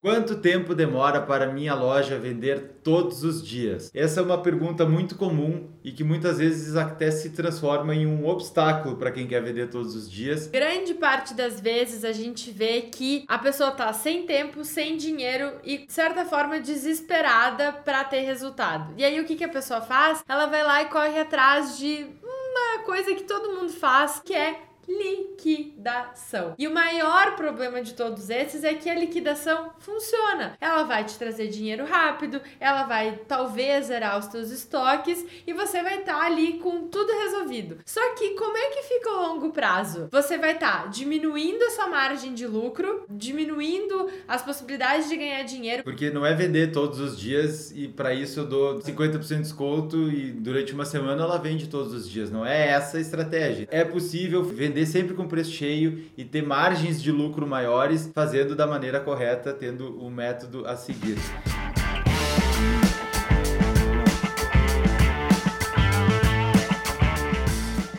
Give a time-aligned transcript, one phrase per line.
[0.00, 3.90] Quanto tempo demora para minha loja vender todos os dias?
[3.92, 8.24] Essa é uma pergunta muito comum e que muitas vezes até se transforma em um
[8.24, 10.46] obstáculo para quem quer vender todos os dias.
[10.46, 15.58] Grande parte das vezes a gente vê que a pessoa tá sem tempo, sem dinheiro
[15.64, 18.94] e de certa forma desesperada para ter resultado.
[18.96, 20.22] E aí o que, que a pessoa faz?
[20.28, 24.67] Ela vai lá e corre atrás de uma coisa que todo mundo faz, que é
[24.88, 26.54] liquidação.
[26.58, 30.56] E o maior problema de todos esses é que a liquidação funciona.
[30.60, 35.82] Ela vai te trazer dinheiro rápido, ela vai talvez zerar os teus estoques e você
[35.82, 37.78] vai estar tá ali com tudo resolvido.
[37.84, 40.08] Só que como é que fica o longo prazo?
[40.10, 45.42] Você vai estar tá diminuindo a sua margem de lucro, diminuindo as possibilidades de ganhar
[45.42, 45.84] dinheiro.
[45.84, 50.10] Porque não é vender todos os dias e para isso eu dou 50% de desconto
[50.10, 52.30] e durante uma semana ela vende todos os dias.
[52.30, 53.68] Não é essa a estratégia.
[53.70, 58.54] É possível vender vender sempre com preço cheio e ter margens de lucro maiores, fazendo
[58.54, 61.16] da maneira correta, tendo o método a seguir.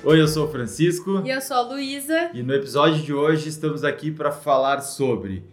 [0.02, 1.22] Oi, eu sou o Francisco.
[1.26, 2.32] E eu sou a Luísa.
[2.34, 5.44] E no episódio de hoje estamos aqui para falar sobre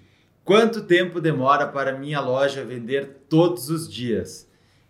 [0.45, 4.46] quanto tempo demora para minha loja vender todos os dias.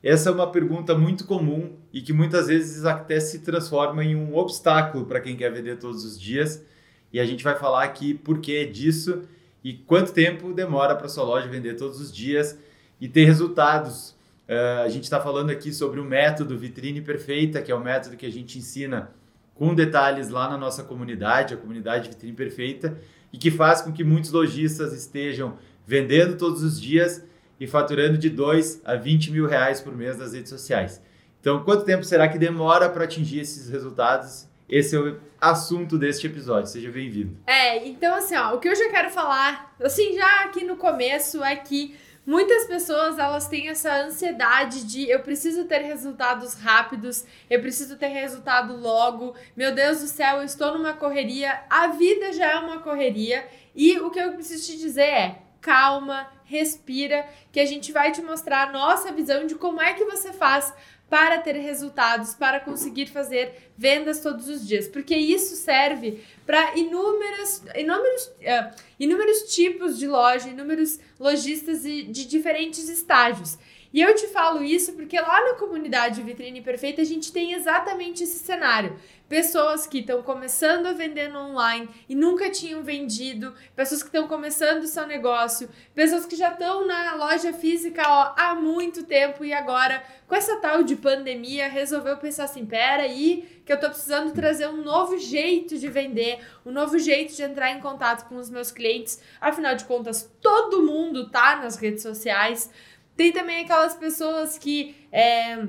[0.06, 4.36] Essa é uma pergunta muito comum e que muitas vezes até se transforma em um
[4.36, 6.64] obstáculo para quem quer vender todos os dias.
[7.12, 9.24] E a gente vai falar aqui por que disso
[9.64, 12.56] e quanto tempo demora para sua loja vender todos os dias
[13.00, 14.10] e ter resultados.
[14.48, 18.16] Uh, a gente está falando aqui sobre o método Vitrine Perfeita, que é o método
[18.16, 19.10] que a gente ensina
[19.56, 22.96] com detalhes lá na nossa comunidade, a comunidade Vitrine Perfeita,
[23.32, 27.24] e que faz com que muitos lojistas estejam vendendo todos os dias
[27.58, 31.00] e faturando de 2 a 20 mil reais por mês nas redes sociais.
[31.40, 34.48] Então, quanto tempo será que demora para atingir esses resultados?
[34.68, 36.68] Esse é o assunto deste episódio.
[36.68, 37.36] Seja bem-vindo.
[37.46, 41.42] É, então assim, ó, o que eu já quero falar, assim, já aqui no começo
[41.44, 41.94] é que
[42.26, 48.08] muitas pessoas elas têm essa ansiedade de eu preciso ter resultados rápidos, eu preciso ter
[48.08, 49.36] resultado logo.
[49.56, 51.60] Meu Deus do céu, eu estou numa correria.
[51.70, 56.30] A vida já é uma correria e o que eu preciso te dizer é calma,
[56.44, 60.32] respira, que a gente vai te mostrar a nossa visão de como é que você
[60.32, 60.72] faz
[61.10, 67.62] para ter resultados, para conseguir fazer vendas todos os dias, porque isso serve para inúmeros,
[67.74, 73.58] inúmeros, uh, inúmeros tipos de loja, inúmeros lojistas de, de diferentes estágios.
[73.96, 78.24] E eu te falo isso porque lá na comunidade Vitrine Perfeita a gente tem exatamente
[78.24, 78.94] esse cenário.
[79.26, 84.28] Pessoas que estão começando a vender no online e nunca tinham vendido, pessoas que estão
[84.28, 89.42] começando o seu negócio, pessoas que já estão na loja física ó, há muito tempo
[89.46, 93.88] e agora, com essa tal de pandemia, resolveu pensar assim: pera aí, que eu tô
[93.88, 98.36] precisando trazer um novo jeito de vender, um novo jeito de entrar em contato com
[98.36, 99.20] os meus clientes.
[99.40, 102.70] Afinal de contas, todo mundo tá nas redes sociais.
[103.16, 104.94] Tem também aquelas pessoas que.
[105.10, 105.64] É,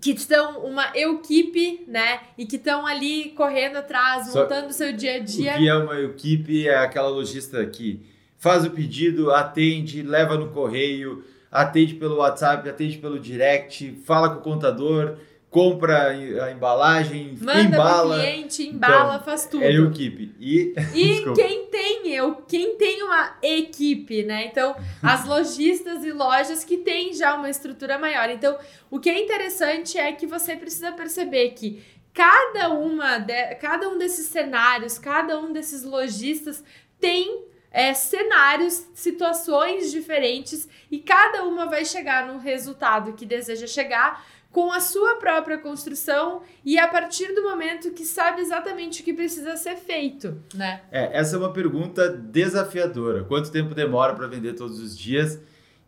[0.00, 2.20] que estão uma equipe, né?
[2.36, 5.54] E que estão ali correndo atrás, montando o seu dia a dia.
[5.54, 6.68] O que é uma equipe?
[6.68, 12.98] É aquela lojista que faz o pedido, atende, leva no correio, atende pelo WhatsApp, atende
[12.98, 15.16] pelo direct, fala com o contador,
[15.50, 18.16] compra a embalagem, Manda embala.
[18.16, 19.64] Manda cliente, embala, então, faz tudo.
[19.64, 20.34] É equipe.
[20.38, 24.46] E, e quem tem eu, quem tem uma equipe, né?
[24.46, 28.28] Então, as lojistas e lojas que têm já uma estrutura maior.
[28.28, 28.58] Então,
[28.90, 31.82] o que é interessante é que você precisa perceber que
[32.12, 36.62] cada uma de, cada um desses cenários, cada um desses lojistas
[37.00, 44.24] tem é, cenários, situações diferentes e cada uma vai chegar no resultado que deseja chegar
[44.52, 49.12] com a sua própria construção e a partir do momento que sabe exatamente o que
[49.12, 50.82] precisa ser feito, né?
[50.90, 53.24] É, essa é uma pergunta desafiadora.
[53.24, 55.40] Quanto tempo demora para vender todos os dias?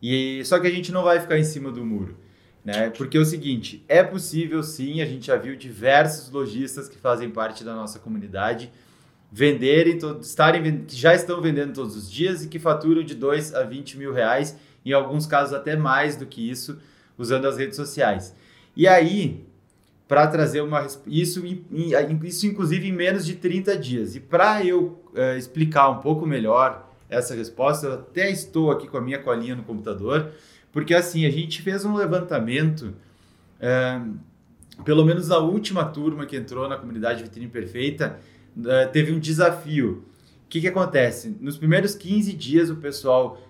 [0.03, 2.17] E só que a gente não vai ficar em cima do muro,
[2.65, 2.91] né?
[2.91, 7.31] Porque é o seguinte, é possível sim, a gente já viu diversos lojistas que fazem
[7.31, 8.71] parte da nossa comunidade
[9.33, 13.63] venderem, estarem, que já estão vendendo todos os dias e que faturam de 2 a
[13.63, 16.79] 20 mil reais, em alguns casos até mais do que isso,
[17.17, 18.35] usando as redes sociais.
[18.77, 19.45] E aí,
[20.09, 24.17] para trazer uma isso isso inclusive em menos de 30 dias.
[24.17, 28.97] E para eu uh, explicar um pouco melhor essa resposta, eu até estou aqui com
[28.97, 30.33] a minha colinha no computador,
[30.73, 32.95] porque assim, a gente fez um levantamento
[33.61, 34.19] uh,
[34.85, 38.19] pelo menos na última turma que entrou na comunidade Vitrine Perfeita,
[38.57, 40.05] uh, teve um desafio.
[40.45, 41.37] O que, que acontece?
[41.41, 43.41] Nos primeiros 15 dias o pessoal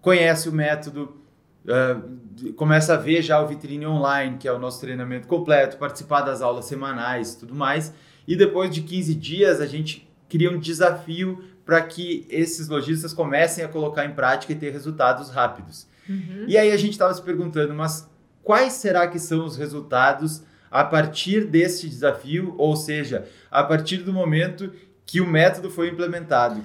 [0.00, 1.16] conhece o método,
[1.64, 6.20] Uh, começa a ver já o Vitrine Online, que é o nosso treinamento completo, participar
[6.20, 7.92] das aulas semanais e tudo mais.
[8.26, 13.64] E depois de 15 dias, a gente cria um desafio para que esses lojistas comecem
[13.64, 15.86] a colocar em prática e ter resultados rápidos.
[16.08, 16.44] Uhum.
[16.46, 18.08] E aí a gente estava se perguntando, mas
[18.42, 24.12] quais será que são os resultados a partir deste desafio, ou seja, a partir do
[24.12, 24.72] momento
[25.06, 26.62] que o método foi implementado?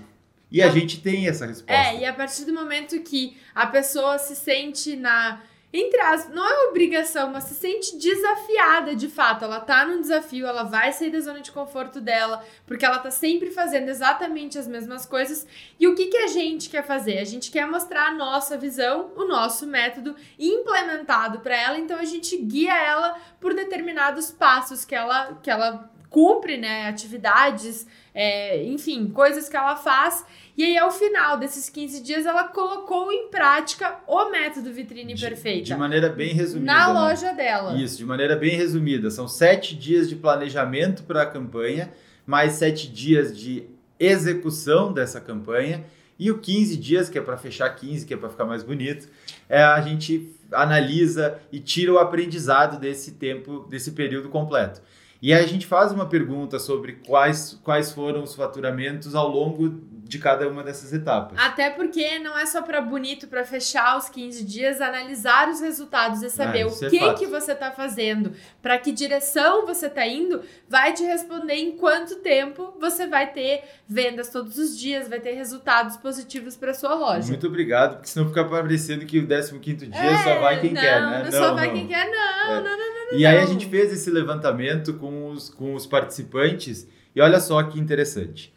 [0.51, 1.71] E a gente tem essa resposta.
[1.71, 5.41] É, e a partir do momento que a pessoa se sente na.
[5.71, 6.27] Entre as.
[6.29, 9.45] Não é obrigação, mas se sente desafiada de fato.
[9.45, 13.11] Ela tá num desafio, ela vai sair da zona de conforto dela, porque ela tá
[13.11, 15.45] sempre fazendo exatamente as mesmas coisas.
[15.79, 17.19] E o que, que a gente quer fazer?
[17.19, 22.05] A gente quer mostrar a nossa visão, o nosso método implementado para ela, então a
[22.05, 26.87] gente guia ela por determinados passos que ela, que ela cumpre, né?
[26.87, 30.25] Atividades, é, enfim, coisas que ela faz.
[30.57, 35.21] E aí, ao final desses 15 dias, ela colocou em prática o método vitrine De-
[35.25, 35.65] perfeita.
[35.65, 36.71] De maneira bem resumida.
[36.73, 36.99] na né?
[36.99, 37.79] loja dela.
[37.79, 39.09] Isso, de maneira bem resumida.
[39.09, 41.91] São sete dias de planejamento para a campanha,
[42.25, 43.63] mais sete dias de
[43.99, 45.85] execução dessa campanha
[46.17, 49.07] e o 15 dias, que é para fechar 15, que é para ficar mais bonito,
[49.47, 54.81] é, a gente analisa e tira o aprendizado desse tempo, desse período completo.
[55.21, 59.69] E aí a gente faz uma pergunta sobre quais, quais foram os faturamentos ao longo
[60.09, 61.37] de cada uma dessas etapas.
[61.37, 66.23] Até porque não é só pra bonito, pra fechar os 15 dias, analisar os resultados
[66.23, 69.87] e saber Ah, o isso é que que você tá fazendo, pra que direção você
[69.87, 75.07] tá indo, vai te responder em quanto tempo você vai ter vendas todos os dias,
[75.07, 77.27] vai ter resultados positivos pra sua loja.
[77.27, 80.81] Muito obrigado, porque senão fica parecendo que o 15 dia É, só vai quem não,
[80.81, 81.23] quer, né?
[81.25, 82.61] Não, só vai quem quer, não, É.
[82.61, 82.98] não, não, não.
[83.11, 87.61] E aí a gente fez esse levantamento com os, com os participantes e olha só
[87.63, 88.53] que interessante.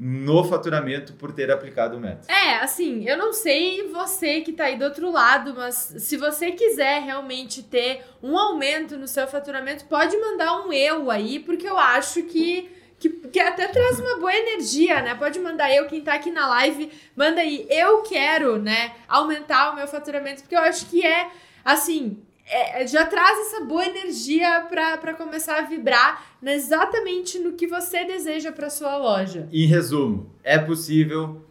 [0.00, 2.30] no faturamento por ter aplicado o método.
[2.30, 6.52] É, assim, eu não sei você que tá aí do outro lado, mas se você
[6.52, 11.76] quiser realmente ter um aumento no seu faturamento, pode mandar um eu aí, porque eu
[11.76, 15.14] acho que, que, que até traz uma boa energia, né?
[15.14, 19.76] Pode mandar eu, quem tá aqui na live, manda aí, eu quero, né, aumentar o
[19.76, 21.30] meu faturamento, porque eu acho que é,
[21.64, 28.04] assim, é, já traz essa boa energia pra começar a vibrar exatamente no que você
[28.04, 29.48] deseja pra sua loja.
[29.52, 31.44] Em resumo, é possível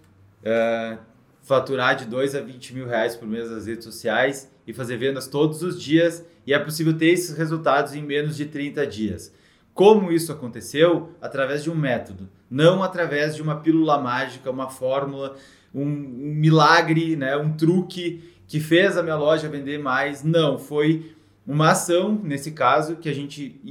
[0.43, 0.97] é,
[1.41, 5.27] faturar de 2 a 20 mil reais por mês nas redes sociais e fazer vendas
[5.27, 9.31] todos os dias e é possível ter esses resultados em menos de 30 dias.
[9.77, 11.11] Como isso aconteceu?
[11.21, 15.35] Através de um método, não através de uma pílula mágica, uma fórmula,
[15.71, 20.23] um, um milagre, né, um truque que fez a minha loja vender mais.
[20.23, 21.15] Não, foi
[21.45, 23.61] uma ação, nesse caso, que a gente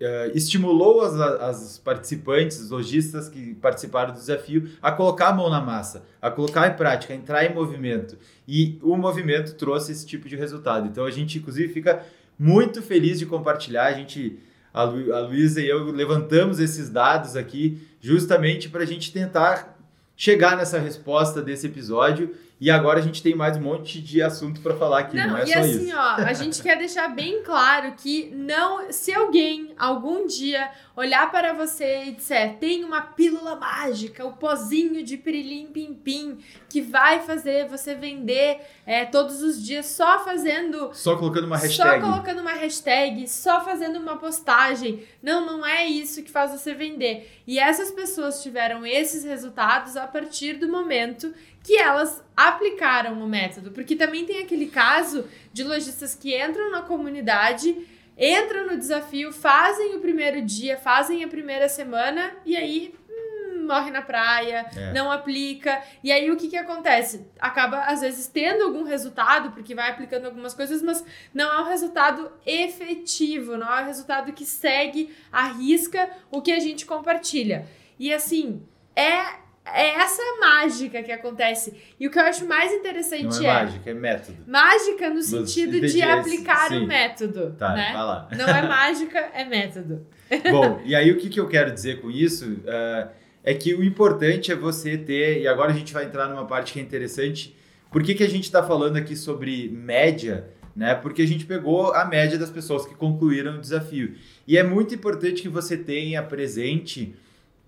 [0.00, 5.48] eh, estimulou as, as participantes, os lojistas que participaram do desafio, a colocar a mão
[5.48, 8.18] na massa, a colocar em prática, a entrar em movimento.
[8.48, 10.88] E o movimento trouxe esse tipo de resultado.
[10.88, 12.04] Então a gente, inclusive, fica
[12.36, 13.86] muito feliz de compartilhar.
[13.86, 14.38] A gente,
[14.72, 19.76] a, Lu, a Luísa e eu levantamos esses dados aqui justamente para a gente tentar
[20.16, 24.60] chegar nessa resposta desse episódio E agora a gente tem mais um monte de assunto
[24.60, 25.96] para falar aqui, não, não é e só assim, isso.
[25.96, 31.52] ó, a gente quer deixar bem claro que não, se alguém algum dia olhar para
[31.52, 36.38] você e disser, tem uma pílula mágica, o pozinho de pirilim pim pim,
[36.68, 40.90] que vai fazer você vender é, todos os dias só fazendo...
[40.92, 42.00] Só colocando uma hashtag.
[42.00, 45.04] Só colocando uma hashtag, só fazendo uma postagem.
[45.22, 47.40] Não, não é isso que faz você vender.
[47.46, 51.32] E essas pessoas tiveram esses resultados a partir do momento
[51.68, 53.72] que elas aplicaram o método.
[53.72, 59.94] Porque também tem aquele caso de lojistas que entram na comunidade, entram no desafio, fazem
[59.94, 64.94] o primeiro dia, fazem a primeira semana e aí hum, morre na praia, é.
[64.94, 65.82] não aplica.
[66.02, 67.26] E aí o que, que acontece?
[67.38, 71.68] Acaba, às vezes, tendo algum resultado, porque vai aplicando algumas coisas, mas não é um
[71.68, 77.66] resultado efetivo, não é um resultado que segue a risca o que a gente compartilha.
[77.98, 81.74] E assim, é é essa mágica que acontece.
[81.98, 84.38] E o que eu acho mais interessante não é, é mágica, é método.
[84.46, 87.54] Mágica no sentido de aplicar o método.
[87.58, 87.92] Tá, né?
[87.92, 88.28] vai lá.
[88.36, 90.06] Não é mágica, é método.
[90.50, 93.08] Bom, e aí o que, que eu quero dizer com isso uh,
[93.42, 96.72] é que o importante é você ter, e agora a gente vai entrar numa parte
[96.72, 97.56] que é interessante.
[97.90, 100.48] Por que, que a gente está falando aqui sobre média?
[100.76, 100.94] Né?
[100.94, 104.14] Porque a gente pegou a média das pessoas que concluíram o desafio.
[104.46, 107.14] E é muito importante que você tenha presente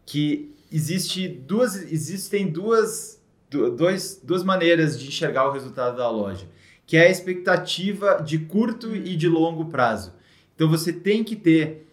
[0.04, 6.46] que existe duas, existem duas, dois, duas maneiras de enxergar o resultado da loja,
[6.86, 10.12] que é a expectativa de curto e de longo prazo.
[10.54, 11.86] Então você tem que ter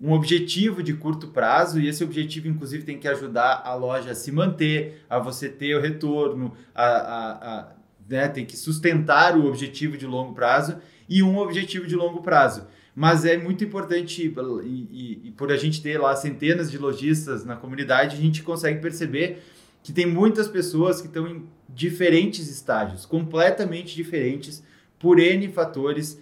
[0.00, 4.14] um objetivo de curto prazo e esse objetivo, inclusive, tem que ajudar a loja a
[4.14, 7.68] se manter, a você ter o retorno, a, a, a
[8.08, 10.76] né, tem que sustentar o objetivo de longo prazo
[11.08, 12.66] e um objetivo de longo prazo.
[12.94, 17.44] Mas é muito importante, e, e, e, por a gente ter lá centenas de lojistas
[17.44, 19.42] na comunidade, a gente consegue perceber
[19.82, 24.62] que tem muitas pessoas que estão em diferentes estágios, completamente diferentes,
[24.98, 26.20] por N fatores,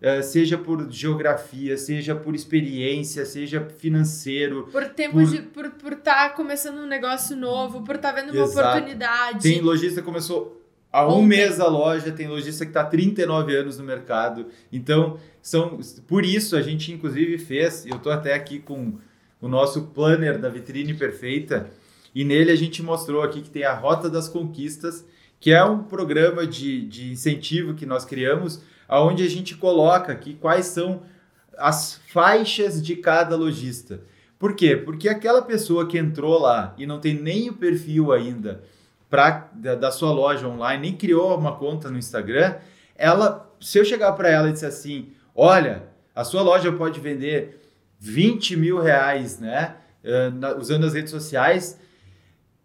[0.00, 4.68] uh, seja por geografia, seja por experiência, seja financeiro.
[4.72, 5.26] Por tempo por...
[5.26, 5.42] de.
[5.42, 8.78] por estar tá começando um negócio novo, por estar tá vendo uma Exato.
[8.78, 9.42] oportunidade.
[9.42, 10.63] Tem lojista que começou
[10.94, 14.46] há um mês a loja, tem lojista que está 39 anos no mercado.
[14.72, 18.94] Então, são por isso a gente inclusive fez, eu estou até aqui com
[19.40, 21.68] o nosso planner da vitrine perfeita,
[22.14, 25.04] e nele a gente mostrou aqui que tem a Rota das Conquistas,
[25.40, 30.34] que é um programa de, de incentivo que nós criamos, aonde a gente coloca aqui
[30.34, 31.02] quais são
[31.58, 34.00] as faixas de cada lojista.
[34.38, 34.76] Por quê?
[34.76, 38.62] Porque aquela pessoa que entrou lá e não tem nem o perfil ainda,
[39.08, 42.56] pra, da, da sua loja online, nem criou uma conta no Instagram,
[42.96, 45.84] ela, se eu chegar para ela e disser assim, olha,
[46.14, 47.60] a sua loja pode vender
[47.98, 49.76] 20 mil reais, né,
[50.58, 51.78] usando as redes sociais,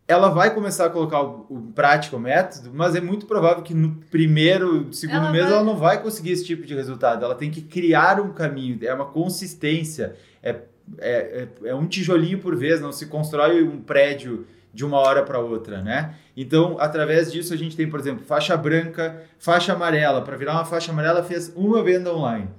[0.09, 3.75] ela vai começar a colocar o, o prático o método, mas é muito provável que
[3.75, 5.53] no primeiro, segundo ela mês vai...
[5.53, 7.23] ela não vai conseguir esse tipo de resultado.
[7.23, 10.61] Ela tem que criar um caminho, é uma consistência, é,
[10.97, 15.23] é, é, é um tijolinho por vez, não se constrói um prédio de uma hora
[15.23, 16.15] para outra, né?
[16.35, 20.21] Então, através disso, a gente tem, por exemplo, faixa branca, faixa amarela.
[20.21, 22.49] Para virar uma faixa amarela, fez uma venda online.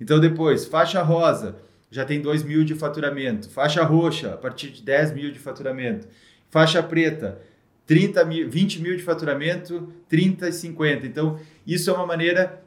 [0.00, 1.56] Então, depois, faixa rosa,
[1.90, 3.50] já tem 2 mil de faturamento.
[3.50, 6.06] Faixa roxa, a partir de 10 mil de faturamento.
[6.50, 7.38] Faixa preta,
[7.86, 11.06] 30 mil, 20 mil de faturamento, 30 e 50.
[11.06, 12.62] Então, isso é uma maneira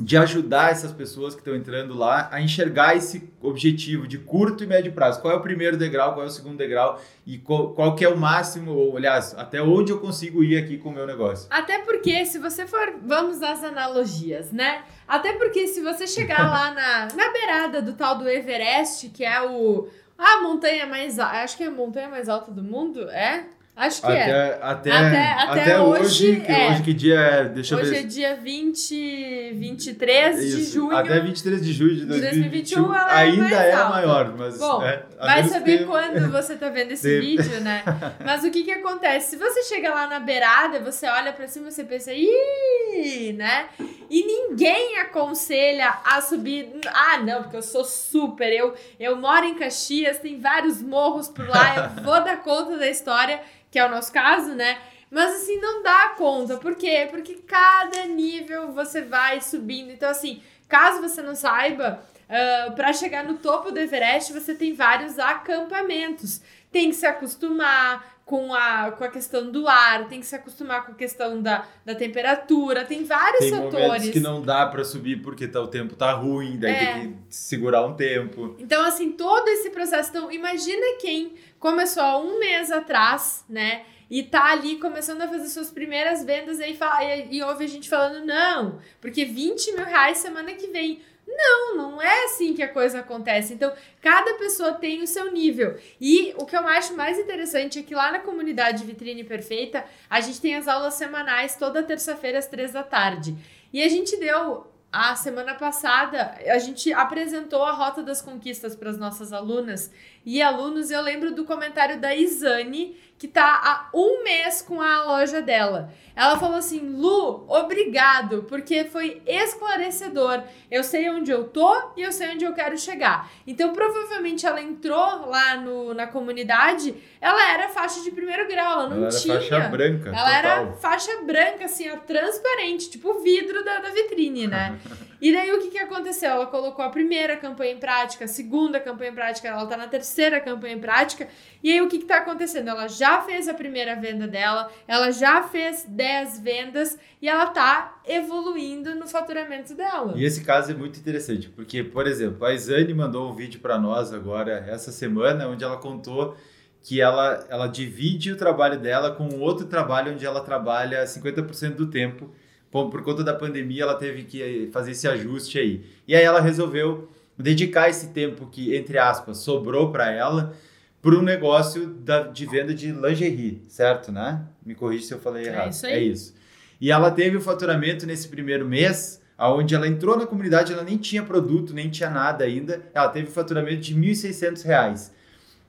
[0.00, 4.66] de ajudar essas pessoas que estão entrando lá a enxergar esse objetivo de curto e
[4.66, 5.20] médio prazo.
[5.20, 8.08] Qual é o primeiro degrau, qual é o segundo degrau e qual, qual que é
[8.08, 11.46] o máximo, ou aliás, até onde eu consigo ir aqui com o meu negócio.
[11.50, 14.82] Até porque se você for, vamos às analogias, né?
[15.06, 19.42] Até porque se você chegar lá na, na beirada do tal do Everest, que é
[19.42, 23.46] o a montanha mais, acho que é a montanha mais alta do mundo, é?
[23.76, 24.58] Acho que até, é.
[24.60, 26.70] Até, até, até, até hoje, hoje, que, é.
[26.70, 27.44] hoje que dia é?
[27.44, 27.96] Deixa hoje eu ver.
[27.96, 30.56] Hoje é dia 20, 23 Isso.
[30.56, 30.96] de junho.
[30.96, 34.58] Até 23 de junho de 2021, 2021 ainda é, a maior, mas...
[34.58, 35.84] Bom, é, vai saber que...
[35.84, 37.82] quando você tá vendo esse vídeo, né?
[38.24, 39.30] Mas o que que acontece?
[39.30, 43.66] Se você chega lá na beirada, você olha pra cima e você pensa, ih, né?
[44.10, 46.68] E ninguém aconselha a subir...
[46.86, 51.48] Ah, não, porque eu sou super, eu, eu moro em Caxias, tem vários morros por
[51.48, 54.78] lá, eu vou dar conta da história que é o nosso caso, né?
[55.10, 56.56] Mas assim, não dá conta.
[56.56, 57.08] Por quê?
[57.10, 59.90] Porque cada nível você vai subindo.
[59.90, 64.54] Então, assim, caso você não saiba, uh, ah, para chegar no topo do Everest, você
[64.54, 66.40] tem vários acampamentos.
[66.70, 70.86] Tem que se acostumar com a, com a questão do ar, tem que se acostumar
[70.86, 73.74] com a questão da, da temperatura, tem vários tem fatores.
[73.74, 76.92] Momentos que não dá para subir porque tá, o tempo tá ruim, daí é.
[76.92, 78.54] tem que segurar um tempo.
[78.60, 80.10] Então, assim, todo esse processo.
[80.10, 83.82] Então, imagina quem começou há um mês atrás, né?
[84.08, 87.64] e tá ali começando a fazer suas primeiras vendas e, aí fala, e, e ouve
[87.64, 91.00] a gente falando, não, porque 20 mil reais semana que vem.
[91.36, 93.54] Não, não é assim que a coisa acontece.
[93.54, 95.78] Então, cada pessoa tem o seu nível.
[96.00, 100.20] E o que eu acho mais interessante é que lá na comunidade Vitrine Perfeita, a
[100.20, 103.36] gente tem as aulas semanais toda terça-feira às três da tarde.
[103.72, 108.90] E a gente deu a semana passada, a gente apresentou a Rota das Conquistas para
[108.90, 109.92] as nossas alunas
[110.24, 110.90] e alunos.
[110.90, 115.92] Eu lembro do comentário da Isane, que tá há um mês com a loja dela.
[116.16, 120.42] Ela falou assim: Lu, obrigado, porque foi esclarecedor.
[120.70, 123.30] Eu sei onde eu tô e eu sei onde eu quero chegar.
[123.46, 128.88] Então, provavelmente, ela entrou lá no, na comunidade, ela era faixa de primeiro grau, ela
[128.88, 129.34] não ela tinha.
[129.34, 130.08] Era faixa branca.
[130.10, 130.34] Ela total.
[130.34, 134.78] era faixa branca, assim, ó, transparente, tipo o vidro da, da vitrine, né?
[135.20, 136.30] e daí o que, que aconteceu?
[136.30, 139.86] Ela colocou a primeira campanha em prática, a segunda campanha em prática, ela tá na
[139.86, 140.09] terceira
[140.40, 141.28] campanha em prática.
[141.62, 142.68] E aí o que, que tá acontecendo?
[142.68, 148.00] Ela já fez a primeira venda dela, ela já fez 10 vendas e ela tá
[148.06, 150.14] evoluindo no faturamento dela.
[150.16, 153.78] E esse caso é muito interessante, porque, por exemplo, a Isane mandou um vídeo para
[153.78, 156.36] nós agora, essa semana, onde ela contou
[156.82, 161.86] que ela, ela divide o trabalho dela com outro trabalho onde ela trabalha 50% do
[161.88, 162.30] tempo.
[162.72, 165.84] Bom, por conta da pandemia, ela teve que fazer esse ajuste aí.
[166.06, 167.10] E aí ela resolveu
[167.40, 170.54] dedicar esse tempo que, entre aspas, sobrou para ela
[171.02, 174.42] para um negócio da, de venda de lingerie, certo, né?
[174.64, 175.66] Me corrija se eu falei errado.
[175.66, 175.92] É isso aí.
[175.92, 176.34] É isso.
[176.80, 180.96] E ela teve o faturamento nesse primeiro mês, aonde ela entrou na comunidade, ela nem
[180.96, 182.82] tinha produto, nem tinha nada ainda.
[182.94, 185.10] Ela teve o faturamento de R$ 1.600.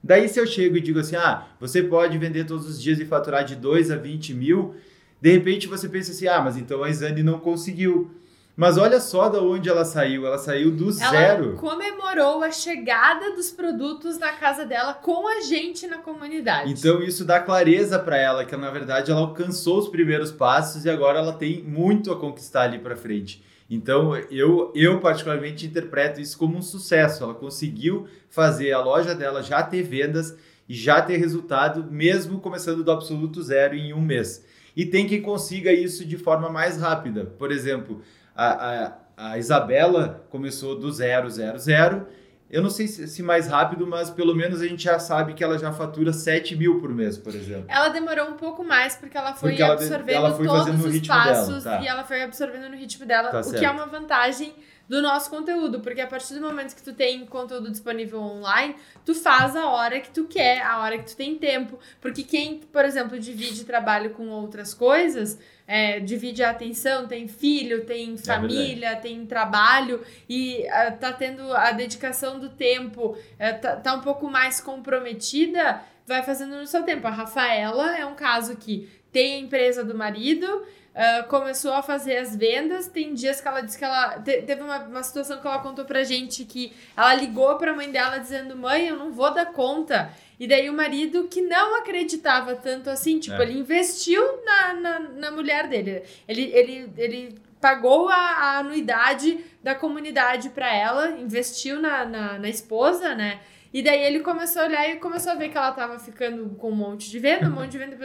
[0.03, 3.05] Daí se eu chego e digo assim, ah, você pode vender todos os dias e
[3.05, 4.75] faturar de 2 a 20 mil,
[5.21, 8.09] de repente você pensa assim, ah, mas então a Isane não conseguiu.
[8.55, 10.25] Mas olha só da onde ela saiu.
[10.25, 11.53] Ela saiu do ela zero.
[11.53, 16.71] comemorou a chegada dos produtos na casa dela com a gente na comunidade.
[16.71, 20.89] Então isso dá clareza para ela que na verdade ela alcançou os primeiros passos e
[20.89, 23.43] agora ela tem muito a conquistar ali para frente.
[23.69, 27.23] Então eu eu particularmente interpreto isso como um sucesso.
[27.23, 30.35] Ela conseguiu fazer a loja dela já ter vendas
[30.67, 34.45] e já ter resultado mesmo começando do absoluto zero em um mês.
[34.75, 37.25] E tem quem consiga isso de forma mais rápida.
[37.25, 38.01] Por exemplo,
[38.41, 42.07] a, a, a Isabela começou do zero, zero, zero.
[42.49, 45.41] Eu não sei se, se, mais rápido, mas pelo menos a gente já sabe que
[45.41, 47.63] ela já fatura 7 mil por mês, por exemplo.
[47.69, 51.07] Ela demorou um pouco mais porque ela foi porque absorvendo ela, ela foi todos os
[51.07, 51.83] passos dela, tá.
[51.83, 53.57] e ela foi absorvendo no ritmo dela, tá o certo.
[53.57, 54.53] que é uma vantagem
[54.91, 59.15] do nosso conteúdo, porque a partir do momento que tu tem conteúdo disponível online, tu
[59.15, 62.83] faz a hora que tu quer, a hora que tu tem tempo, porque quem, por
[62.83, 65.39] exemplo, divide trabalho com outras coisas,
[65.71, 71.13] é, divide a atenção, tem filho, tem é família, é tem trabalho e uh, tá
[71.13, 76.67] tendo a dedicação do tempo, uh, tá, tá um pouco mais comprometida, vai fazendo no
[76.67, 77.07] seu tempo.
[77.07, 82.17] A Rafaela é um caso que tem a empresa do marido, Uh, começou a fazer
[82.17, 82.85] as vendas.
[82.85, 84.19] Tem dias que ela disse que ela.
[84.19, 87.89] Te, teve uma, uma situação que ela contou pra gente que ela ligou pra mãe
[87.89, 90.11] dela dizendo: Mãe, eu não vou dar conta.
[90.37, 93.43] E daí o marido, que não acreditava tanto assim, tipo, é.
[93.43, 96.03] ele investiu na, na, na, mulher dele.
[96.27, 102.49] Ele, ele, ele pagou a, a anuidade da comunidade pra ela, investiu na, na, na
[102.49, 103.39] esposa, né?
[103.73, 106.71] E daí ele começou a olhar e começou a ver que ela tava ficando com
[106.71, 107.95] um monte de venda, um monte de venda.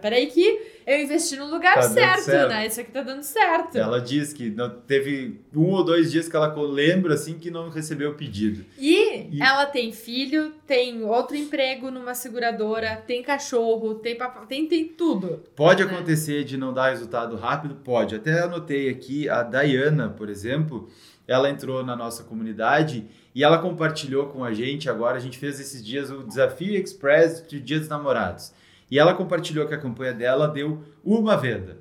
[0.00, 2.66] Peraí que eu investi no lugar tá certo, certo, né?
[2.66, 3.76] Isso aqui tá dando certo.
[3.76, 7.68] Ela diz que não, teve um ou dois dias que ela lembra, assim, que não
[7.68, 8.64] recebeu o pedido.
[8.78, 14.66] E, e, ela tem filho, tem outro emprego numa seguradora, tem cachorro, tem papai, tem,
[14.66, 15.44] tem tudo.
[15.54, 15.92] Pode né?
[15.92, 17.74] acontecer de não dar resultado rápido?
[17.74, 18.14] Pode.
[18.14, 20.88] Até anotei aqui a Dayana, por exemplo,
[21.28, 25.60] ela entrou na nossa comunidade e ela compartilhou com a gente agora, a gente fez
[25.60, 28.52] esses dias o Desafio Express de Dia dos Namorados.
[28.90, 31.78] E ela compartilhou que a campanha dela deu uma venda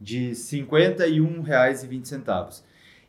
[0.00, 2.62] de R$ 51,20.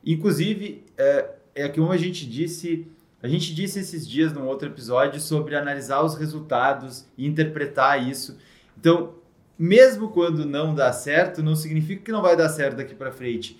[0.05, 2.85] Inclusive, é, é como a gente disse,
[3.23, 8.37] a gente disse esses dias num outro episódio sobre analisar os resultados e interpretar isso.
[8.77, 9.15] Então,
[9.57, 13.57] mesmo quando não dá certo, não significa que não vai dar certo daqui para frente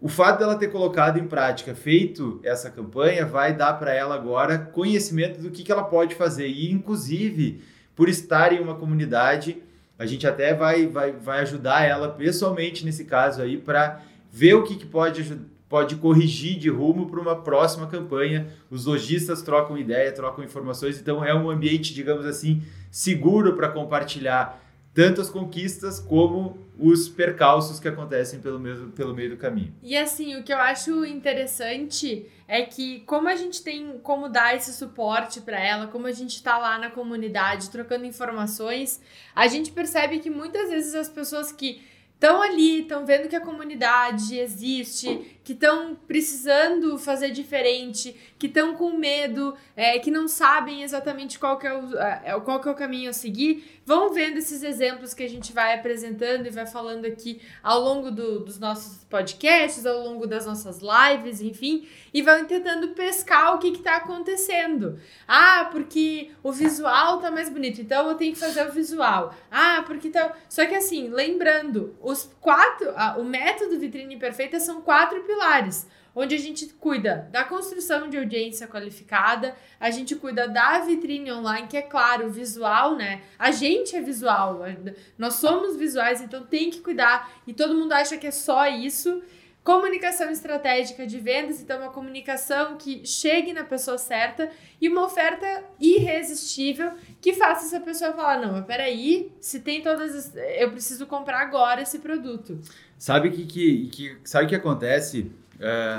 [0.00, 4.56] o fato dela ter colocado em prática, feito essa campanha, vai dar para ela agora
[4.58, 6.46] conhecimento do que, que ela pode fazer.
[6.46, 7.62] E, inclusive,
[7.96, 9.60] por estar em uma comunidade,
[9.98, 14.62] a gente até vai, vai, vai ajudar ela pessoalmente nesse caso aí para ver o
[14.62, 15.36] que, que pode,
[15.68, 18.46] pode corrigir de rumo para uma próxima campanha.
[18.70, 24.62] Os lojistas trocam ideia, trocam informações, então é um ambiente, digamos assim, seguro para compartilhar
[24.94, 29.74] tanto as conquistas como os percalços que acontecem pelo, mesmo, pelo meio do caminho.
[29.82, 34.54] E assim, o que eu acho interessante é que como a gente tem como dar
[34.54, 39.02] esse suporte para ela, como a gente está lá na comunidade trocando informações,
[39.34, 41.82] a gente percebe que muitas vezes as pessoas que
[42.14, 48.74] estão ali, estão vendo que a comunidade existe, que estão precisando fazer diferente, que estão
[48.74, 52.70] com medo, é, que não sabem exatamente qual que é, o, é, qual que é
[52.70, 56.66] o caminho a seguir, vão vendo esses exemplos que a gente vai apresentando e vai
[56.66, 62.20] falando aqui ao longo do, dos nossos podcasts, ao longo das nossas lives, enfim, e
[62.20, 65.00] vão tentando pescar o que está acontecendo.
[65.26, 69.34] Ah, porque o visual tá mais bonito, então eu tenho que fazer o visual.
[69.50, 70.36] Ah, porque tá.
[70.46, 72.88] Só que assim, lembrando, os quatro.
[73.18, 75.37] O método vitrine perfeita são quatro pilares
[76.14, 81.68] onde a gente cuida da construção de audiência qualificada, a gente cuida da vitrine online,
[81.68, 83.22] que é claro, visual, né?
[83.38, 84.60] A gente é visual,
[85.16, 89.22] nós somos visuais, então tem que cuidar, e todo mundo acha que é só isso.
[89.62, 95.62] Comunicação estratégica de vendas, então uma comunicação que chegue na pessoa certa e uma oferta
[95.78, 100.14] irresistível que faça essa pessoa falar: não, mas peraí, se tem todas.
[100.14, 100.34] As...
[100.58, 102.58] Eu preciso comprar agora esse produto.
[102.98, 105.30] Sabe que, que, que sabe o que acontece?
[105.60, 105.96] É,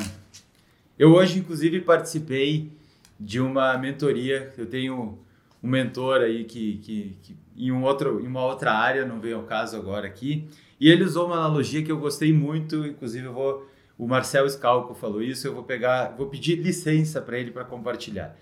[0.97, 2.71] eu hoje, inclusive, participei
[3.17, 4.53] de uma mentoria.
[4.57, 5.17] Eu tenho
[5.63, 9.38] um mentor aí que, que, que em, um outro, em uma outra área, não veio
[9.38, 10.47] ao caso agora aqui,
[10.79, 14.93] e ele usou uma analogia que eu gostei muito, inclusive eu vou, o Marcel Scalco
[14.93, 18.38] falou isso, eu vou pegar, vou pedir licença para ele para compartilhar.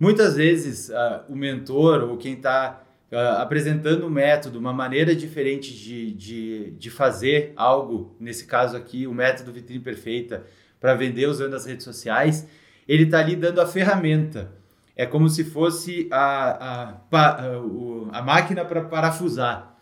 [0.00, 5.74] Muitas vezes uh, o mentor ou quem está uh, apresentando um método, uma maneira diferente
[5.74, 10.44] de, de, de fazer algo, nesse caso aqui, o método Vitrine Perfeita,
[10.80, 12.46] para vender usando as redes sociais,
[12.86, 14.52] ele está ali dando a ferramenta.
[14.96, 19.76] É como se fosse a, a, a, máquina para parafusar.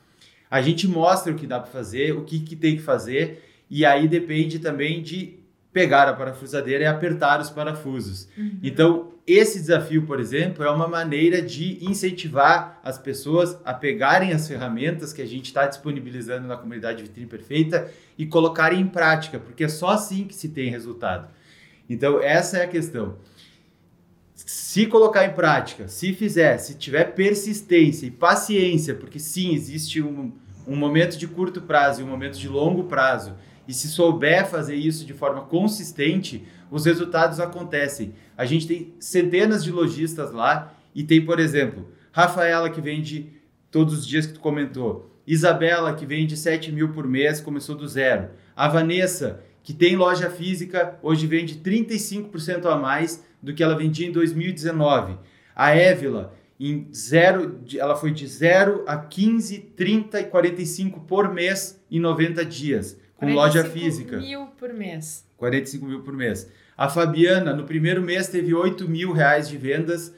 [0.51, 3.85] A gente mostra o que dá para fazer, o que, que tem que fazer, e
[3.85, 5.39] aí depende também de
[5.73, 8.29] pegar a parafusadeira e apertar os parafusos.
[8.37, 8.59] Uhum.
[8.63, 14.47] Então, esse desafio, por exemplo, é uma maneira de incentivar as pessoas a pegarem as
[14.47, 19.65] ferramentas que a gente está disponibilizando na comunidade Vitrine Perfeita e colocarem em prática, porque
[19.65, 21.29] é só assim que se tem resultado.
[21.91, 23.17] Então, essa é a questão.
[24.37, 30.33] Se colocar em prática, se fizer, se tiver persistência e paciência, porque sim, existe um,
[30.69, 33.35] um momento de curto prazo e um momento de longo prazo,
[33.67, 38.15] e se souber fazer isso de forma consistente, os resultados acontecem.
[38.37, 43.33] A gente tem centenas de lojistas lá e tem, por exemplo, Rafaela que vende
[43.71, 47.87] todos os dias que tu comentou, Isabela que vende 7 mil por mês, começou do
[47.87, 53.77] zero, a Vanessa que tem loja física, hoje vende 35% a mais do que ela
[53.77, 55.19] vendia em 2019.
[55.55, 61.83] A Évila, em zero, ela foi de 0 a 15, 30 e 45 por mês
[61.91, 64.19] em 90 dias com loja física.
[64.19, 65.26] mil por mês.
[65.37, 66.51] 45 mil por mês.
[66.77, 70.15] A Fabiana, no primeiro mês, teve 8 mil reais de vendas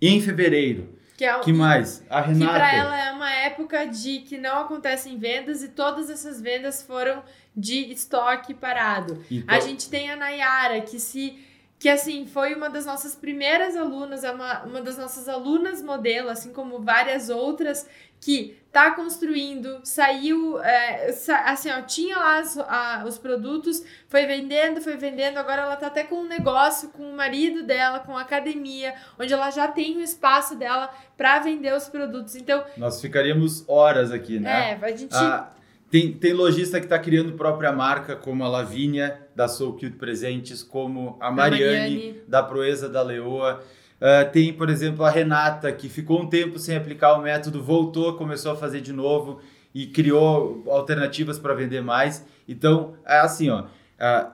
[0.00, 0.96] em fevereiro.
[1.16, 2.04] Que, é, que mais?
[2.08, 2.52] A Renata.
[2.52, 6.82] Que para ela é uma época de que não acontecem vendas e todas essas vendas
[6.82, 7.24] foram
[7.56, 9.20] de estoque parado.
[9.30, 9.54] Então...
[9.54, 11.36] A gente tem a Nayara, que se
[11.78, 16.28] que assim foi uma das nossas primeiras alunas, é uma, uma das nossas alunas modelo,
[16.28, 17.86] assim como várias outras
[18.20, 21.10] que tá construindo, saiu, é,
[21.46, 25.86] assim, ó, tinha lá as, a, os produtos, foi vendendo, foi vendendo, agora ela tá
[25.86, 29.96] até com um negócio com o marido dela, com a academia, onde ela já tem
[29.96, 32.36] o espaço dela para vender os produtos.
[32.36, 34.78] Então, nós ficaríamos horas aqui, né?
[34.80, 35.50] É, a gente ah,
[35.90, 40.62] tem, tem lojista que está criando própria marca, como a Lavínia, da Soul Cute Presentes,
[40.62, 42.20] como a Mariane, Mariane.
[42.28, 43.64] da Proeza da Leoa.
[44.00, 48.14] Uh, tem, por exemplo, a Renata, que ficou um tempo sem aplicar o método, voltou,
[48.14, 49.40] começou a fazer de novo
[49.74, 52.24] e criou alternativas para vender mais.
[52.46, 54.32] Então, é assim, ó, uh,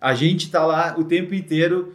[0.00, 1.94] a gente está lá o tempo inteiro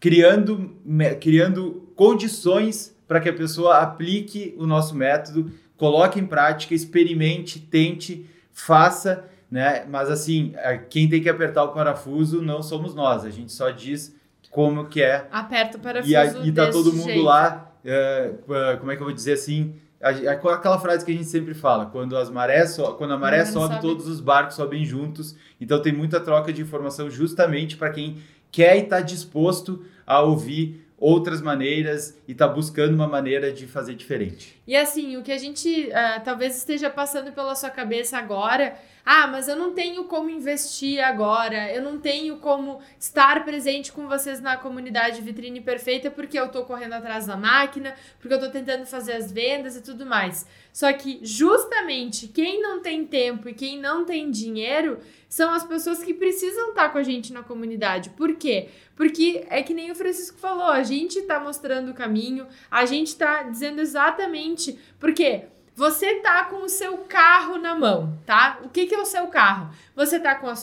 [0.00, 0.76] criando,
[1.20, 8.28] criando condições para que a pessoa aplique o nosso método, coloque em prática, experimente, tente
[8.52, 9.84] faça, né?
[9.88, 13.70] Mas assim, é, quem tem que apertar o parafuso não somos nós, a gente só
[13.70, 14.14] diz
[14.56, 15.28] como que é.
[15.30, 17.22] Aperta o parafuso e, a, e tá todo mundo jeito.
[17.22, 18.32] lá, é,
[18.80, 22.16] como é que eu vou dizer assim, aquela frase que a gente sempre fala, quando
[22.16, 25.36] as marés so, quando a maré sobe, sobe, todos os barcos sobem juntos.
[25.60, 28.16] Então tem muita troca de informação justamente para quem
[28.50, 33.94] quer e está disposto a ouvir outras maneiras e está buscando uma maneira de fazer
[33.94, 34.55] diferente.
[34.66, 38.76] E assim, o que a gente uh, talvez esteja passando pela sua cabeça agora,
[39.08, 44.08] Ah, mas eu não tenho como investir agora, eu não tenho como estar presente com
[44.08, 48.50] vocês na comunidade Vitrine Perfeita porque eu tô correndo atrás da máquina, porque eu tô
[48.50, 50.44] tentando fazer as vendas e tudo mais.
[50.72, 54.98] Só que justamente quem não tem tempo e quem não tem dinheiro
[55.28, 58.10] são as pessoas que precisam estar com a gente na comunidade.
[58.10, 58.68] Por quê?
[58.96, 63.14] Porque é que nem o Francisco falou, a gente tá mostrando o caminho, a gente
[63.16, 64.55] tá dizendo exatamente
[64.98, 65.44] porque
[65.76, 68.60] você tá com o seu carro na mão, tá?
[68.64, 69.70] O que, que é o seu carro?
[69.94, 70.58] Você tá com, com os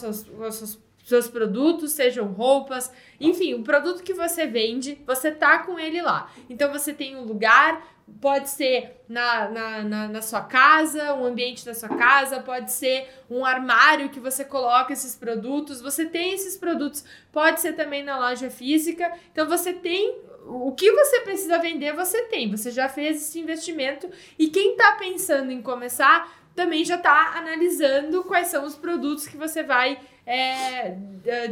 [0.56, 6.02] seus, seus produtos, sejam roupas, enfim, o produto que você vende, você tá com ele
[6.02, 6.30] lá.
[6.50, 7.86] Então você tem um lugar,
[8.20, 13.08] pode ser na, na, na, na, sua casa, um ambiente da sua casa, pode ser
[13.30, 15.80] um armário que você coloca esses produtos.
[15.80, 19.12] Você tem esses produtos, pode ser também na loja física.
[19.30, 22.50] Então você tem o que você precisa vender, você tem.
[22.50, 28.22] Você já fez esse investimento e quem está pensando em começar também já está analisando
[28.24, 30.96] quais são os produtos que você vai é,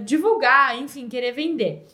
[0.05, 1.87] divulgar, enfim, querer vender.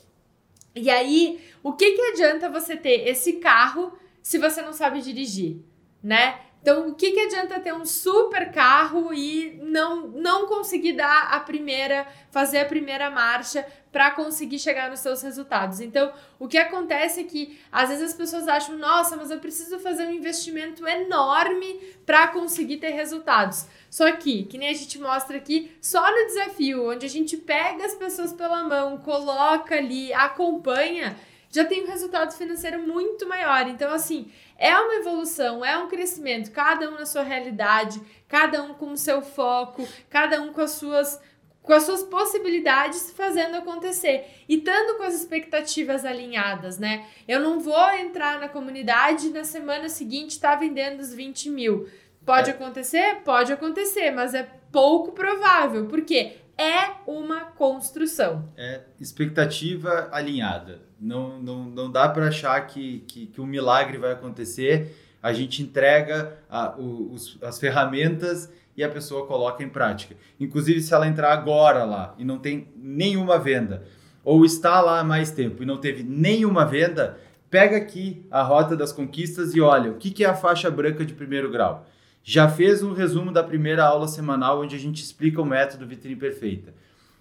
[0.74, 5.56] E aí, o que, que adianta você ter esse carro se você não sabe dirigir,
[6.02, 6.38] né?
[6.60, 11.40] Então, o que, que adianta ter um super carro e não, não conseguir dar a
[11.40, 15.80] primeira, fazer a primeira marcha para conseguir chegar nos seus resultados?
[15.80, 19.78] Então, o que acontece é que às vezes as pessoas acham, nossa, mas eu preciso
[19.78, 23.66] fazer um investimento enorme para conseguir ter resultados.
[23.88, 27.86] Só que, que nem a gente mostra aqui, só no desafio, onde a gente pega
[27.86, 31.16] as pessoas pela mão, coloca ali, acompanha,
[31.50, 33.66] já tem um resultado financeiro muito maior.
[33.68, 38.74] Então, assim, é uma evolução, é um crescimento, cada um na sua realidade, cada um
[38.74, 41.20] com o seu foco, cada um com as suas
[41.62, 47.06] com as suas possibilidades fazendo acontecer e estando com as expectativas alinhadas, né?
[47.28, 51.50] Eu não vou entrar na comunidade e na semana seguinte estar tá vendendo os 20
[51.50, 51.86] mil.
[52.24, 52.54] Pode é.
[52.54, 53.16] acontecer?
[53.22, 55.86] Pode acontecer, mas é pouco provável.
[55.86, 56.38] Por quê?
[56.58, 58.52] É uma construção.
[58.56, 60.80] É expectativa alinhada.
[61.00, 64.96] Não, não, não dá para achar que, que, que um milagre vai acontecer.
[65.22, 70.16] A gente entrega a, os, as ferramentas e a pessoa coloca em prática.
[70.38, 73.84] Inclusive, se ela entrar agora lá e não tem nenhuma venda,
[74.24, 77.18] ou está lá há mais tempo e não teve nenhuma venda,
[77.48, 81.04] pega aqui a Rota das Conquistas e olha o que, que é a faixa branca
[81.04, 81.86] de primeiro grau.
[82.22, 86.16] Já fez um resumo da primeira aula semanal onde a gente explica o método Vitrine
[86.16, 86.74] Perfeita.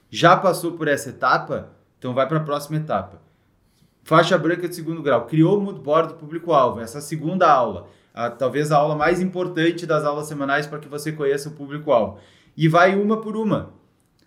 [0.09, 1.69] Já passou por essa etapa?
[1.97, 3.21] Então vai para a próxima etapa.
[4.03, 5.25] Faixa branca de segundo grau.
[5.25, 6.79] Criou o mood board do público-alvo.
[6.79, 7.87] Essa segunda aula.
[8.13, 12.17] A, talvez a aula mais importante das aulas semanais para que você conheça o público-alvo.
[12.55, 13.73] E vai uma por uma.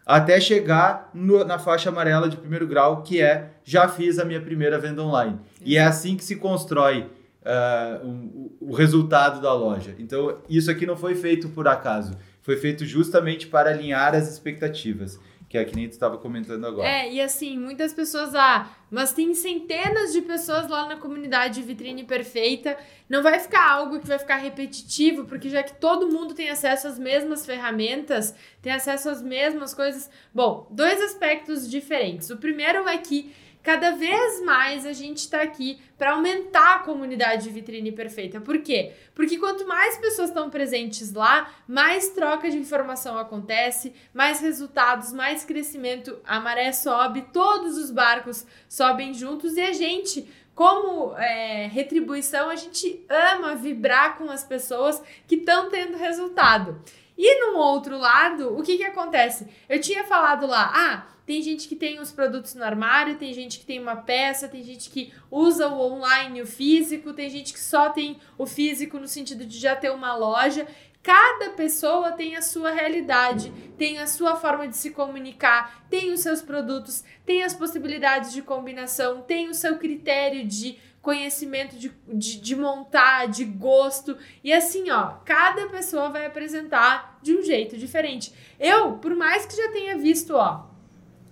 [0.05, 4.41] Até chegar no, na faixa amarela de primeiro grau, que é já fiz a minha
[4.41, 5.39] primeira venda online.
[5.63, 7.09] E é assim que se constrói
[7.43, 9.95] uh, o resultado da loja.
[9.99, 12.17] Então, isso aqui não foi feito por acaso.
[12.43, 15.19] Foi feito justamente para alinhar as expectativas
[15.51, 16.89] que é que nem tu estava comentando agora.
[16.89, 22.05] É, e assim, muitas pessoas, ah, mas tem centenas de pessoas lá na comunidade Vitrine
[22.05, 22.79] Perfeita.
[23.09, 26.87] Não vai ficar algo que vai ficar repetitivo, porque já que todo mundo tem acesso
[26.87, 30.09] às mesmas ferramentas, tem acesso às mesmas coisas.
[30.33, 32.31] Bom, dois aspectos diferentes.
[32.31, 37.45] O primeiro é que cada vez mais a gente está aqui para aumentar a comunidade
[37.45, 38.41] de vitrine perfeita.
[38.41, 38.93] Por quê?
[39.15, 45.45] Porque quanto mais pessoas estão presentes lá, mais troca de informação acontece, mais resultados, mais
[45.45, 52.51] crescimento, a maré sobe, todos os barcos sobem juntos e a gente como é, retribuição,
[52.51, 56.83] a gente ama vibrar com as pessoas que estão tendo resultado.
[57.17, 59.47] E no outro lado, o que, que acontece?
[59.69, 63.61] Eu tinha falado lá, ah, tem gente que tem os produtos no armário, tem gente
[63.61, 67.61] que tem uma peça, tem gente que usa o online o físico, tem gente que
[67.61, 70.67] só tem o físico no sentido de já ter uma loja.
[71.01, 76.19] Cada pessoa tem a sua realidade, tem a sua forma de se comunicar, tem os
[76.19, 82.41] seus produtos, tem as possibilidades de combinação, tem o seu critério de conhecimento de, de,
[82.41, 84.19] de, montar, de gosto.
[84.43, 88.35] E assim, ó, cada pessoa vai apresentar de um jeito diferente.
[88.59, 90.70] Eu, por mais que já tenha visto, ó,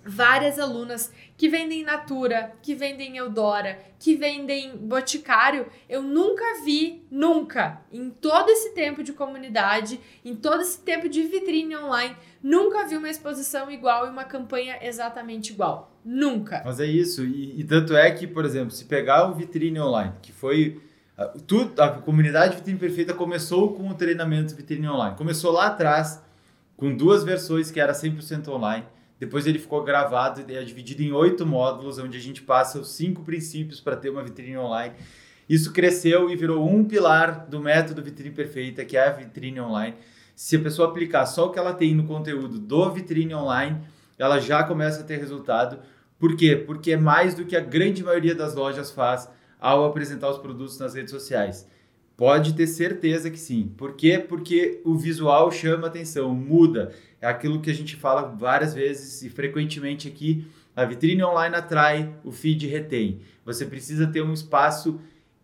[0.03, 5.67] várias alunas que vendem Natura, que vendem Eudora, que vendem Boticário.
[5.87, 11.23] Eu nunca vi, nunca, em todo esse tempo de comunidade, em todo esse tempo de
[11.23, 15.91] vitrine online, nunca vi uma exposição igual e uma campanha exatamente igual.
[16.03, 16.61] Nunca.
[16.65, 17.23] Mas é isso.
[17.25, 20.81] E, e tanto é que, por exemplo, se pegar o vitrine online, que foi.
[21.45, 25.17] Tudo, a comunidade Vitrine Perfeita começou com o treinamento Vitrine Online.
[25.17, 26.23] Começou lá atrás,
[26.77, 28.85] com duas versões que era 100% online
[29.19, 32.91] depois ele ficou gravado e é dividido em oito módulos, onde a gente passa os
[32.91, 34.95] cinco princípios para ter uma vitrine online.
[35.49, 39.95] Isso cresceu e virou um pilar do método Vitrine Perfeita, que é a vitrine online.
[40.35, 43.77] se a pessoa aplicar só o que ela tem no conteúdo do vitrine online,
[44.17, 45.79] ela já começa a ter resultado.
[46.17, 46.55] Por quê?
[46.55, 49.29] Porque é mais do que a grande maioria das lojas faz
[49.59, 51.67] ao apresentar os produtos nas redes sociais.
[52.15, 53.73] Pode ter certeza que sim.
[53.77, 54.17] Por quê?
[54.19, 56.93] Porque o visual chama atenção, muda.
[57.21, 60.45] É aquilo que a gente fala várias vezes e frequentemente aqui.
[60.75, 63.19] A vitrine online atrai, o feed retém.
[63.43, 65.01] Você precisa ter um espaço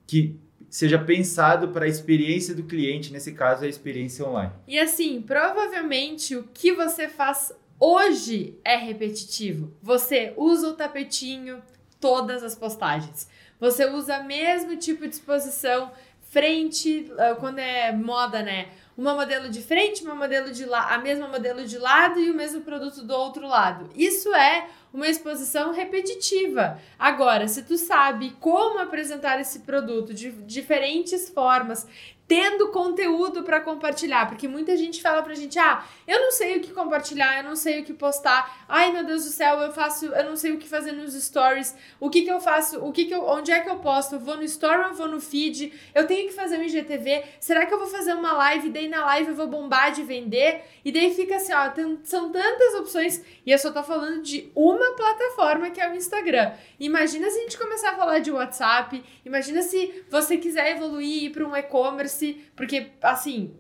[0.08, 4.52] que seja pensado para a experiência do cliente, nesse caso a experiência online.
[4.68, 9.74] E assim, provavelmente o que você faz hoje é repetitivo.
[9.82, 11.62] Você usa o tapetinho
[12.00, 13.28] todas as postagens.
[13.60, 15.92] Você usa o mesmo tipo de exposição
[16.30, 18.68] frente, ah, quando é moda, né?
[18.98, 22.34] Uma modelo de frente, uma modelo de lá, a mesma modelo de lado e o
[22.34, 23.90] mesmo produto do outro lado.
[23.94, 26.80] Isso é uma exposição repetitiva.
[26.98, 31.86] Agora, se tu sabe como apresentar esse produto de diferentes formas,
[32.28, 36.62] tendo conteúdo para compartilhar, porque muita gente fala pra gente: "Ah, eu não sei o
[36.62, 38.66] que compartilhar, eu não sei o que postar.
[38.68, 41.76] Ai, meu Deus do céu, eu faço, eu não sei o que fazer nos stories.
[42.00, 42.80] O que que eu faço?
[42.84, 44.16] O que que eu, onde é que eu posto?
[44.16, 45.72] Eu vou no story eu vou no feed?
[45.94, 47.24] Eu tenho que fazer um IGTV?
[47.40, 50.04] Será que eu vou fazer uma live e daí na live eu vou bombar de
[50.04, 51.72] vender?" E daí fica assim, ó,
[52.04, 56.54] são tantas opções e eu só tô falando de uma plataforma que é o Instagram.
[56.80, 61.30] Imagina se a gente começar a falar de WhatsApp, imagina se você quiser evoluir ir
[61.32, 62.15] para um e-commerce
[62.56, 63.54] porque assim,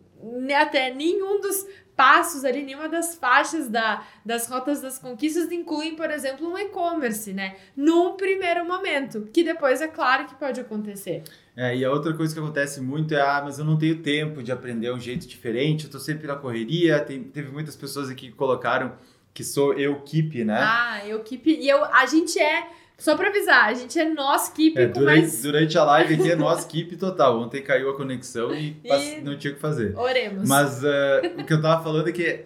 [0.56, 1.66] até nenhum dos
[1.96, 7.32] passos ali, nenhuma das faixas da, das rotas das conquistas incluem, por exemplo, um e-commerce,
[7.32, 7.56] né?
[7.76, 11.24] Num primeiro momento, que depois é claro que pode acontecer.
[11.56, 14.44] É, e a outra coisa que acontece muito é, ah, mas eu não tenho tempo
[14.44, 18.28] de aprender um jeito diferente, eu tô sempre na correria, tem, teve muitas pessoas aqui
[18.28, 18.94] que colocaram
[19.34, 20.60] que sou eu keep, né?
[20.60, 24.54] Ah, eu keep, e eu, a gente é só pra avisar, a gente é nosso
[24.54, 25.42] keep é, durante, mais...
[25.42, 27.42] durante a live aqui é nosso keep total.
[27.42, 29.22] Ontem caiu a conexão e, e...
[29.22, 29.98] não tinha o que fazer.
[29.98, 30.48] Oremos.
[30.48, 32.46] Mas uh, o que eu tava falando é que.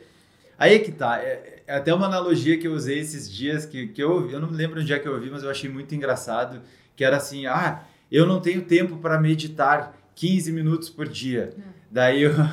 [0.58, 1.20] Aí é que tá.
[1.20, 4.50] É, é, até uma analogia que eu usei esses dias, que, que eu, eu não
[4.50, 6.62] me lembro onde é que eu ouvi, mas eu achei muito engraçado.
[6.96, 11.54] Que era assim: ah, eu não tenho tempo para meditar 15 minutos por dia.
[11.58, 11.62] Hum.
[11.92, 12.32] Daí eu.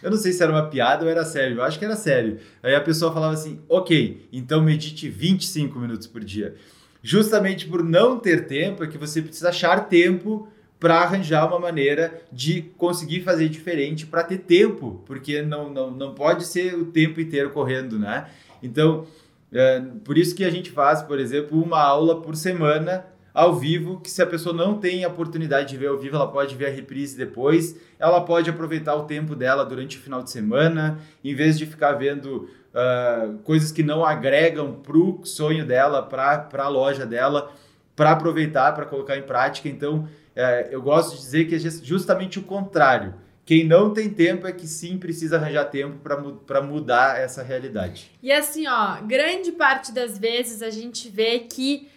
[0.00, 2.38] Eu não sei se era uma piada ou era sério, eu acho que era sério.
[2.62, 6.54] Aí a pessoa falava assim: ok, então medite 25 minutos por dia
[7.02, 12.22] justamente por não ter tempo, é que você precisa achar tempo para arranjar uma maneira
[12.32, 17.20] de conseguir fazer diferente para ter tempo, porque não, não, não pode ser o tempo
[17.20, 18.28] inteiro correndo, né?
[18.62, 19.06] Então,
[19.52, 23.04] é, por isso que a gente faz, por exemplo, uma aula por semana
[23.38, 26.26] ao vivo, que se a pessoa não tem a oportunidade de ver ao vivo, ela
[26.26, 30.32] pode ver a reprise depois, ela pode aproveitar o tempo dela durante o final de
[30.32, 36.02] semana, em vez de ficar vendo uh, coisas que não agregam para o sonho dela,
[36.02, 37.52] para a loja dela,
[37.94, 39.68] para aproveitar, para colocar em prática.
[39.68, 43.14] Então, uh, eu gosto de dizer que é justamente o contrário.
[43.46, 45.98] Quem não tem tempo é que sim precisa arranjar tempo
[46.44, 48.10] para mudar essa realidade.
[48.20, 51.88] E assim, ó, grande parte das vezes a gente vê que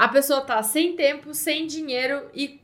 [0.00, 2.58] a pessoa tá sem tempo, sem dinheiro e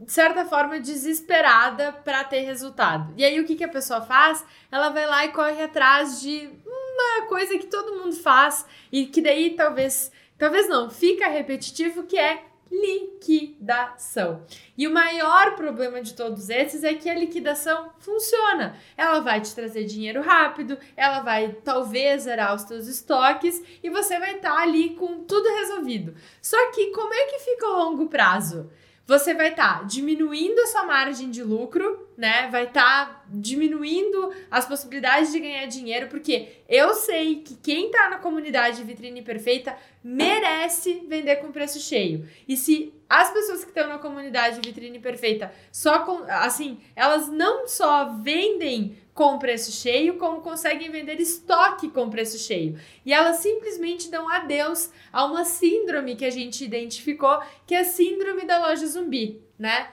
[0.00, 3.12] de certa forma, desesperada para ter resultado.
[3.16, 4.44] E aí, o que, que a pessoa faz?
[4.72, 9.20] Ela vai lá e corre atrás de uma coisa que todo mundo faz e que
[9.20, 14.44] daí talvez, talvez não, fica repetitivo, que é liquidação.
[14.78, 18.76] E o maior problema de todos esses é que a liquidação funciona.
[18.96, 24.18] Ela vai te trazer dinheiro rápido, ela vai talvez zerar os teus estoques e você
[24.18, 26.14] vai estar tá ali com tudo resolvido.
[26.40, 28.70] Só que como é que fica o longo prazo?
[29.10, 32.48] você vai estar tá diminuindo a sua margem de lucro, né?
[32.52, 38.10] Vai estar tá diminuindo as possibilidades de ganhar dinheiro, porque eu sei que quem tá
[38.10, 42.28] na comunidade Vitrine Perfeita merece vender com preço cheio.
[42.46, 47.66] E se as pessoas que estão na comunidade Vitrine Perfeita só com, assim, elas não
[47.66, 52.78] só vendem com preço cheio, como conseguem vender estoque com preço cheio.
[53.04, 57.84] E elas simplesmente dão adeus a uma síndrome que a gente identificou, que é a
[57.84, 59.88] síndrome da loja zumbi, né?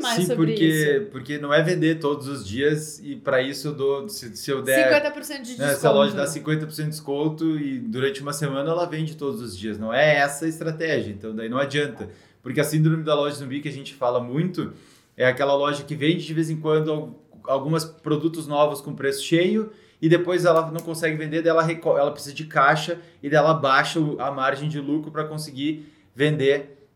[0.00, 1.06] Fale Sim, sobre porque, isso.
[1.10, 4.62] porque não é vender todos os dias e para isso eu dou, se, se eu
[4.62, 5.02] der...
[5.12, 5.62] 50% de desconto.
[5.62, 9.40] Né, se a loja dá 50% de desconto e durante uma semana ela vende todos
[9.40, 9.78] os dias.
[9.78, 12.08] Não é essa a estratégia, então daí não adianta.
[12.42, 14.72] Porque a síndrome da loja zumbi que a gente fala muito
[15.16, 19.70] é aquela loja que vende de vez em quando alguns produtos novos com preço cheio
[20.00, 24.30] e depois ela não consegue vender, ela, ela precisa de caixa e dela baixa a
[24.30, 26.86] margem de lucro para conseguir vender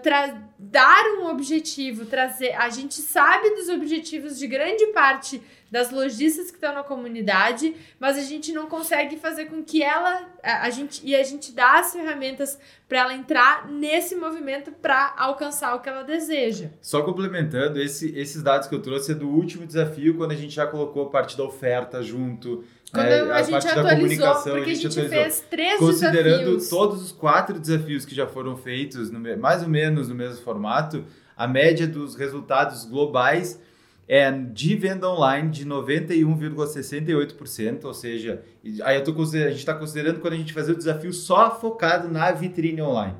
[0.02, 2.52] tra- dar um objetivo, trazer.
[2.54, 5.40] A gente sabe dos objetivos de grande parte
[5.70, 10.26] das lojistas que estão na comunidade, mas a gente não consegue fazer com que ela
[10.42, 12.58] a, a gente e a gente dá as ferramentas
[12.88, 16.70] para ela entrar nesse movimento para alcançar o que ela deseja.
[16.80, 20.54] Só complementando, esse- esses dados que eu trouxe é do último desafio, quando a gente
[20.54, 24.48] já colocou a parte da oferta junto, Quando né, a, gente parte da atualizou, porque
[24.70, 25.18] a gente, atualizou.
[25.18, 26.68] fez três Considerando desafios.
[26.68, 31.04] todos os quatro desafios que já foram feitos, no mais ou menos no mesmo formato,
[31.36, 33.60] a média dos resultados globais
[34.08, 38.42] é de venda online de 91,68%, ou seja,
[38.82, 42.08] aí eu tô a gente está considerando quando a gente fazer o desafio só focado
[42.08, 43.14] na vitrine online.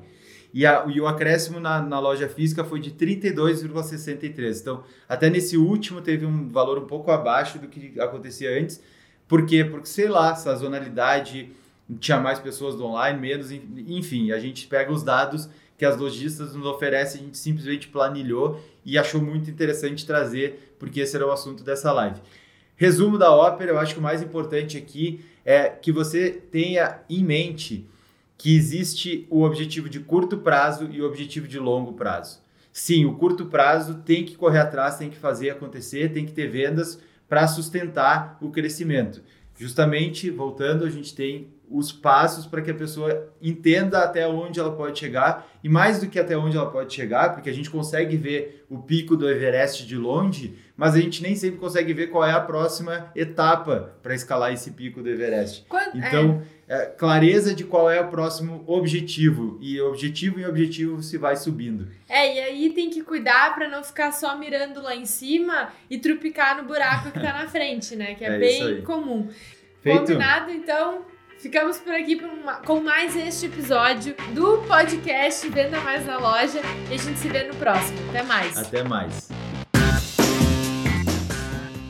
[0.52, 4.60] E, a- e o acréscimo na, na loja física foi de 32,63%.
[4.62, 8.80] Então, até nesse último teve um valor um pouco abaixo do que acontecia antes.
[9.28, 9.62] Por quê?
[9.64, 11.50] Porque, sei lá, sazonalidade,
[12.00, 15.96] tinha mais pessoas do online, menos, en- enfim, a gente pega os dados que as
[15.96, 21.26] lojistas nos oferecem, a gente simplesmente planilhou e achou muito interessante trazer, porque esse era
[21.26, 22.20] o assunto dessa live.
[22.76, 27.22] Resumo da ópera, eu acho que o mais importante aqui é que você tenha em
[27.22, 27.86] mente
[28.36, 32.40] que existe o objetivo de curto prazo e o objetivo de longo prazo.
[32.72, 36.46] Sim, o curto prazo tem que correr atrás, tem que fazer acontecer, tem que ter
[36.48, 39.22] vendas para sustentar o crescimento.
[39.56, 44.72] Justamente, voltando, a gente tem os passos para que a pessoa entenda até onde ela
[44.74, 48.16] pode chegar e mais do que até onde ela pode chegar, porque a gente consegue
[48.16, 52.24] ver o pico do Everest de longe, mas a gente nem sempre consegue ver qual
[52.24, 55.64] é a próxima etapa para escalar esse pico do Everest.
[55.68, 61.02] Quando- é, Então, é, clareza de qual é o próximo objetivo e objetivo em objetivo
[61.02, 61.88] se vai subindo.
[62.08, 65.98] É, e aí tem que cuidar pra não ficar só mirando lá em cima e
[65.98, 68.14] trupicar no buraco que tá na frente, né?
[68.14, 69.28] Que é, É bem comum.
[69.80, 69.98] Feito?
[70.00, 70.50] Combinado?
[70.50, 71.02] Então,
[71.38, 72.20] ficamos por aqui
[72.66, 76.60] com mais este episódio do podcast Venda Mais na Loja
[76.90, 77.98] e a gente se vê no próximo.
[78.10, 78.56] Até mais!
[78.56, 79.47] Até mais.